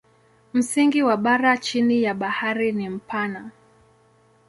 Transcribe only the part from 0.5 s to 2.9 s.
Msingi wa bara chini ya bahari ni